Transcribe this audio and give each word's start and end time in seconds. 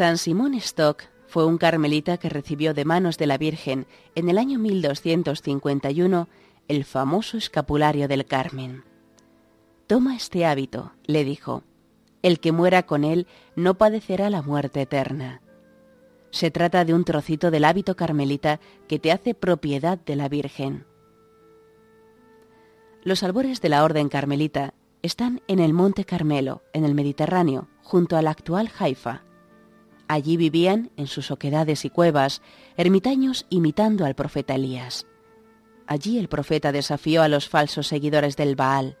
San 0.00 0.16
Simón 0.16 0.54
Stock 0.54 1.02
fue 1.26 1.44
un 1.44 1.58
carmelita 1.58 2.16
que 2.16 2.30
recibió 2.30 2.72
de 2.72 2.86
manos 2.86 3.18
de 3.18 3.26
la 3.26 3.36
Virgen 3.36 3.86
en 4.14 4.30
el 4.30 4.38
año 4.38 4.58
1251 4.58 6.26
el 6.68 6.84
famoso 6.86 7.36
escapulario 7.36 8.08
del 8.08 8.24
Carmen. 8.24 8.82
Toma 9.86 10.16
este 10.16 10.46
hábito, 10.46 10.94
le 11.04 11.22
dijo. 11.22 11.64
El 12.22 12.40
que 12.40 12.50
muera 12.50 12.84
con 12.84 13.04
él 13.04 13.26
no 13.56 13.74
padecerá 13.74 14.30
la 14.30 14.40
muerte 14.40 14.80
eterna. 14.80 15.42
Se 16.30 16.50
trata 16.50 16.86
de 16.86 16.94
un 16.94 17.04
trocito 17.04 17.50
del 17.50 17.66
hábito 17.66 17.94
carmelita 17.94 18.58
que 18.88 18.98
te 18.98 19.12
hace 19.12 19.34
propiedad 19.34 19.98
de 19.98 20.16
la 20.16 20.30
Virgen. 20.30 20.86
Los 23.04 23.22
albores 23.22 23.60
de 23.60 23.68
la 23.68 23.84
Orden 23.84 24.08
Carmelita 24.08 24.72
están 25.02 25.42
en 25.46 25.58
el 25.58 25.74
Monte 25.74 26.06
Carmelo, 26.06 26.62
en 26.72 26.86
el 26.86 26.94
Mediterráneo, 26.94 27.68
junto 27.82 28.16
al 28.16 28.28
actual 28.28 28.70
Haifa. 28.78 29.24
Allí 30.12 30.36
vivían, 30.36 30.90
en 30.96 31.06
sus 31.06 31.30
oquedades 31.30 31.84
y 31.84 31.88
cuevas, 31.88 32.42
ermitaños 32.76 33.46
imitando 33.48 34.04
al 34.04 34.16
profeta 34.16 34.56
Elías. 34.56 35.06
Allí 35.86 36.18
el 36.18 36.28
profeta 36.28 36.72
desafió 36.72 37.22
a 37.22 37.28
los 37.28 37.48
falsos 37.48 37.86
seguidores 37.86 38.36
del 38.36 38.56
Baal. 38.56 38.98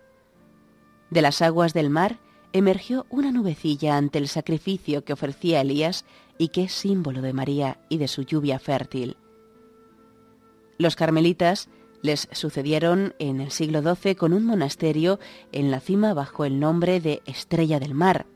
De 1.10 1.20
las 1.20 1.42
aguas 1.42 1.74
del 1.74 1.90
mar 1.90 2.20
emergió 2.52 3.06
una 3.10 3.32
nubecilla 3.32 3.96
ante 3.96 4.18
el 4.18 4.28
sacrificio 4.28 5.04
que 5.04 5.12
ofrecía 5.12 5.62
Elías 5.62 6.04
y 6.38 6.50
que 6.50 6.62
es 6.62 6.72
símbolo 6.72 7.22
de 7.22 7.32
María 7.32 7.80
y 7.88 7.98
de 7.98 8.06
su 8.06 8.22
lluvia 8.22 8.60
fértil. 8.60 9.16
Los 10.78 10.94
carmelitas 10.94 11.70
les 12.02 12.28
sucedieron 12.30 13.16
en 13.18 13.40
el 13.40 13.50
siglo 13.50 13.82
XII 13.82 14.14
con 14.14 14.32
un 14.32 14.46
monasterio 14.46 15.18
en 15.50 15.72
la 15.72 15.80
cima 15.80 16.14
bajo 16.14 16.44
el 16.44 16.60
nombre 16.60 17.00
de 17.00 17.20
Estrella 17.26 17.80
del 17.80 17.94
Mar, 17.94 18.26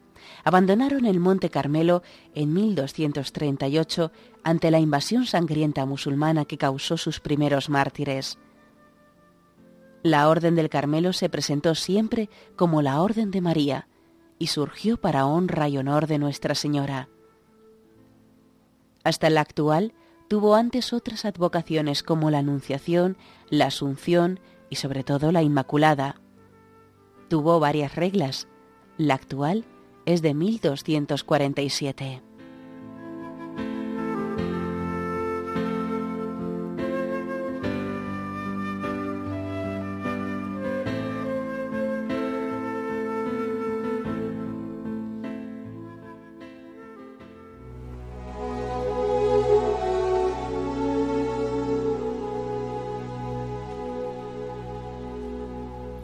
abandonaron 0.45 1.07
el 1.07 1.21
Monte 1.21 1.49
Carmelo 1.49 2.03
en 2.35 2.53
1238 2.53 4.13
ante 4.43 4.71
la 4.71 4.79
invasión 4.79 5.27
sangrienta 5.27 5.87
musulmana 5.87 6.45
que 6.45 6.59
causó 6.59 6.97
sus 6.97 7.21
primeros 7.21 7.71
mártires. 7.71 8.39
La 10.03 10.29
Orden 10.29 10.55
del 10.55 10.69
Carmelo 10.69 11.15
se 11.15 11.31
presentó 11.31 11.75
siempre 11.75 12.29
como 12.57 12.83
la 12.83 13.01
Orden 13.01 13.31
de 13.31 13.41
María 13.41 13.89
y 14.39 14.49
surgió 14.49 14.99
para 14.99 15.25
honra 15.25 15.69
y 15.69 15.79
honor 15.79 16.07
de 16.07 16.19
Nuestra 16.19 16.55
Señora. 16.55 17.09
Hasta 19.03 19.31
la 19.31 19.41
actual 19.41 19.95
tuvo 20.29 20.57
antes 20.57 20.93
otras 20.93 21.25
advocaciones 21.25 22.03
como 22.03 22.31
la 22.31 22.39
Anunciación, 22.39 23.17
la 23.49 23.67
Asunción 23.67 24.41
y 24.69 24.77
sobre 24.77 25.05
todo 25.05 25.33
la 25.33 25.43
Inmaculada. 25.43 26.21
Tuvo 27.29 27.59
varias 27.59 27.95
reglas. 27.97 28.49
La 28.99 29.15
actual 29.15 29.65
es 30.07 30.23
de 30.23 30.35
1247. 30.35 32.23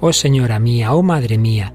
Oh 0.03 0.15
Señora 0.15 0.59
mía, 0.59 0.95
oh 0.95 1.03
Madre 1.03 1.37
mía, 1.37 1.75